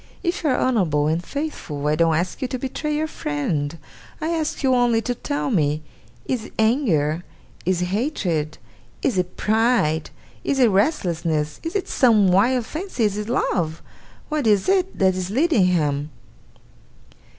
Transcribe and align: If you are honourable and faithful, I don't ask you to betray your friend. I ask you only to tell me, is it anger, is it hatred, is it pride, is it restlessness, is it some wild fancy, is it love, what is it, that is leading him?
If 0.23 0.43
you 0.43 0.49
are 0.49 0.57
honourable 0.59 1.05
and 1.05 1.23
faithful, 1.23 1.85
I 1.87 1.95
don't 1.95 2.15
ask 2.15 2.41
you 2.41 2.47
to 2.47 2.57
betray 2.57 2.95
your 2.95 3.05
friend. 3.05 3.77
I 4.19 4.29
ask 4.29 4.63
you 4.63 4.73
only 4.73 4.99
to 5.03 5.13
tell 5.13 5.51
me, 5.51 5.83
is 6.25 6.45
it 6.45 6.53
anger, 6.57 7.23
is 7.67 7.83
it 7.83 7.89
hatred, 7.89 8.57
is 9.03 9.19
it 9.19 9.37
pride, 9.37 10.09
is 10.43 10.57
it 10.57 10.69
restlessness, 10.69 11.59
is 11.61 11.75
it 11.75 11.87
some 11.87 12.29
wild 12.29 12.65
fancy, 12.65 13.03
is 13.03 13.15
it 13.15 13.29
love, 13.29 13.83
what 14.27 14.47
is 14.47 14.67
it, 14.67 14.97
that 14.97 15.13
is 15.13 15.29
leading 15.29 15.65
him? 15.67 16.09